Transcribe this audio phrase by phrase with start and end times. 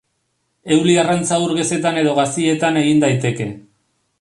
[0.75, 3.49] Euli-arrantza ur gezetan edo gazietan egin daiteke.